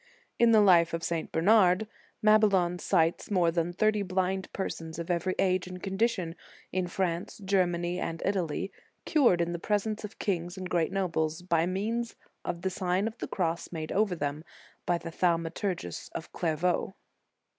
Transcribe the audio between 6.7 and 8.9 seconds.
in France, Germany, and Italy,